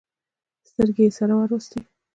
[0.69, 1.79] سترګې يې سره ور وستې.